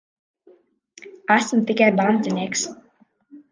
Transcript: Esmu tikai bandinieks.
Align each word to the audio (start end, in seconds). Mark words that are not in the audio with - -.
Esmu 1.35 1.61
tikai 1.67 1.91
bandinieks. 2.01 2.61